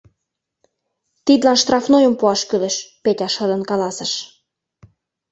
—Тидлан 1.25 1.57
штрафнойым 1.61 2.13
пуаш 2.19 2.41
кӱлеш,— 2.49 2.75
Петя 3.03 3.27
шыдын 3.35 3.61
каласыш. 3.69 4.11